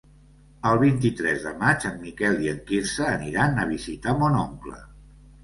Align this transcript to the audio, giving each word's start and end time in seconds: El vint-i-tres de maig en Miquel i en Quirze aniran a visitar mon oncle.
El 0.69 0.77
vint-i-tres 0.83 1.45
de 1.47 1.51
maig 1.59 1.85
en 1.89 1.99
Miquel 2.07 2.41
i 2.47 2.49
en 2.55 2.59
Quirze 2.73 3.07
aniran 3.11 3.61
a 3.61 3.69
visitar 3.75 4.19
mon 4.25 4.41
oncle. 4.43 4.83